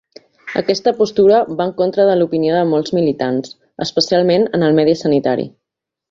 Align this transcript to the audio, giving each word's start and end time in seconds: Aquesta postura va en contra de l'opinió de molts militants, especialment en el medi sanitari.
Aquesta 0.61 0.91
postura 1.01 1.41
va 1.59 1.67
en 1.69 1.73
contra 1.83 2.07
de 2.09 2.15
l'opinió 2.21 2.55
de 2.57 2.63
molts 2.71 2.95
militants, 3.01 3.53
especialment 3.89 4.47
en 4.59 4.67
el 4.69 4.79
medi 4.81 4.97
sanitari. 5.07 5.47